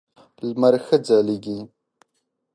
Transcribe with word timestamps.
لمر 0.47 0.75
ښه 0.85 0.97
ځلېږي. 1.07 1.57